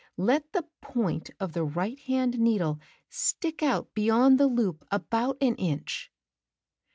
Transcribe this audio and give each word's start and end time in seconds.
Let 0.17 0.51
the 0.53 0.65
point 0.81 1.29
of 1.39 1.51
tlie 1.51 1.75
right 1.75 1.99
hand 1.99 2.39
needle 2.39 2.79
stick 3.07 3.61
out 3.61 3.93
beyond 3.93 4.39
the 4.39 4.47
loop 4.47 4.83
about 4.89 5.37
an 5.41 5.53
inch. 5.57 6.11